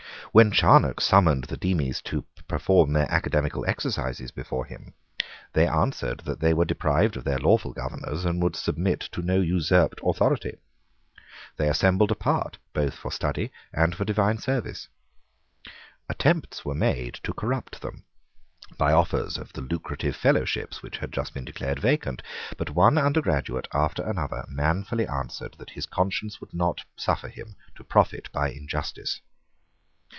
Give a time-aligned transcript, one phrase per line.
[0.33, 4.93] When Charnock summoned the Demies to perform their academical exercises before him,
[5.51, 9.41] they answered that they were deprived of their lawful governors and would submit to no
[9.41, 10.55] usurped authority.
[11.57, 14.87] They assembled apart both for study and for divine service.
[16.07, 18.05] Attempts were made to corrupt them
[18.77, 22.21] by offers of the lucrative fellowships which had just been declared vacant:
[22.55, 27.83] but one undergraduate after another manfully answered that his conscience would not suffer him to
[27.83, 29.19] profit by injustice.